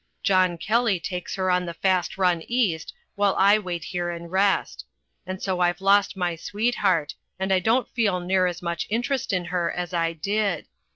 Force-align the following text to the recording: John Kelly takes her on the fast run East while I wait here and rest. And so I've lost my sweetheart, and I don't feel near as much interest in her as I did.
John 0.23 0.57
Kelly 0.57 0.99
takes 0.99 1.35
her 1.35 1.51
on 1.51 1.67
the 1.67 1.75
fast 1.75 2.17
run 2.17 2.41
East 2.47 2.91
while 3.13 3.35
I 3.37 3.59
wait 3.59 3.83
here 3.83 4.09
and 4.09 4.31
rest. 4.31 4.83
And 5.27 5.39
so 5.43 5.59
I've 5.59 5.79
lost 5.79 6.17
my 6.17 6.35
sweetheart, 6.35 7.13
and 7.37 7.53
I 7.53 7.59
don't 7.59 7.87
feel 7.87 8.19
near 8.19 8.47
as 8.47 8.63
much 8.63 8.87
interest 8.89 9.31
in 9.31 9.45
her 9.53 9.71
as 9.71 9.93
I 9.93 10.13
did. 10.13 10.65